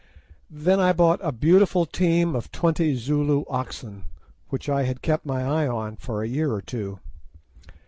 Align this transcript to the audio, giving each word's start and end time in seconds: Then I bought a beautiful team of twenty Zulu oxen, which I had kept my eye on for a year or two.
Then 0.49 0.79
I 0.79 0.93
bought 0.93 1.19
a 1.21 1.31
beautiful 1.31 1.85
team 1.85 2.35
of 2.35 2.51
twenty 2.51 2.95
Zulu 2.95 3.43
oxen, 3.47 4.05
which 4.49 4.67
I 4.67 4.81
had 4.81 5.03
kept 5.03 5.27
my 5.27 5.43
eye 5.43 5.67
on 5.67 5.95
for 5.95 6.23
a 6.23 6.27
year 6.27 6.51
or 6.53 6.61
two. 6.63 6.97